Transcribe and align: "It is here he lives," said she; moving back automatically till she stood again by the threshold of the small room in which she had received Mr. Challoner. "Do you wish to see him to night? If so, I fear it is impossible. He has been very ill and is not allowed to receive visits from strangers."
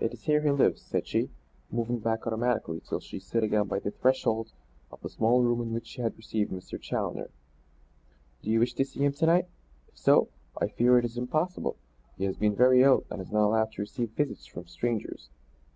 "It 0.00 0.12
is 0.14 0.22
here 0.22 0.42
he 0.42 0.52
lives," 0.52 0.82
said 0.82 1.08
she; 1.08 1.30
moving 1.68 1.98
back 1.98 2.28
automatically 2.28 2.78
till 2.88 3.00
she 3.00 3.18
stood 3.18 3.42
again 3.42 3.66
by 3.66 3.80
the 3.80 3.90
threshold 3.90 4.52
of 4.92 5.00
the 5.00 5.08
small 5.08 5.42
room 5.42 5.60
in 5.60 5.72
which 5.72 5.88
she 5.88 6.00
had 6.00 6.16
received 6.16 6.52
Mr. 6.52 6.80
Challoner. 6.80 7.28
"Do 8.40 8.50
you 8.52 8.60
wish 8.60 8.74
to 8.74 8.84
see 8.84 9.00
him 9.00 9.14
to 9.14 9.26
night? 9.26 9.48
If 9.88 9.98
so, 9.98 10.28
I 10.60 10.68
fear 10.68 10.96
it 11.00 11.04
is 11.04 11.18
impossible. 11.18 11.76
He 12.16 12.22
has 12.22 12.36
been 12.36 12.54
very 12.54 12.84
ill 12.84 13.02
and 13.10 13.20
is 13.20 13.32
not 13.32 13.46
allowed 13.48 13.72
to 13.72 13.82
receive 13.82 14.10
visits 14.10 14.46
from 14.46 14.68
strangers." 14.68 15.28